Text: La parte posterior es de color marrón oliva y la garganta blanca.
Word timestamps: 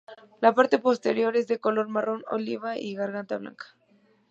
La 0.41 0.55
parte 0.55 0.79
posterior 0.79 1.37
es 1.37 1.45
de 1.47 1.59
color 1.59 1.87
marrón 1.87 2.23
oliva 2.31 2.75
y 2.75 2.93
la 2.95 3.01
garganta 3.01 3.37
blanca. 3.37 3.67